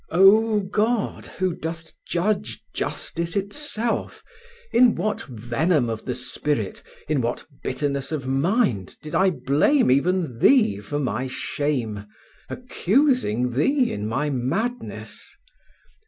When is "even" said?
9.91-10.39